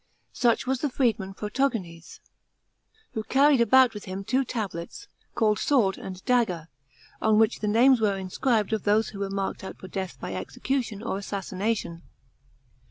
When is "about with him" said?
3.61-4.23